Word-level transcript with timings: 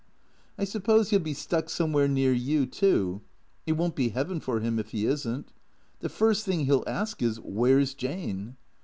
"I 0.57 0.63
suppose 0.63 1.11
he 1.11 1.15
'11 1.15 1.23
be 1.23 1.33
stuck 1.35 1.69
somewhere 1.69 2.07
near 2.07 2.33
you, 2.33 2.65
too. 2.65 3.21
It 3.67 3.73
won't 3.73 3.95
be 3.95 4.09
heaven 4.09 4.39
for 4.39 4.59
him 4.59 4.79
if 4.79 4.89
he 4.89 5.05
is 5.05 5.27
n't. 5.27 5.53
The 5.99 6.09
first 6.09 6.43
thing 6.43 6.61
he 6.65 6.71
'11 6.71 6.87
ask 6.87 7.21
is, 7.21 7.37
'Where's 7.39 7.93
Jane?'" 7.93 8.57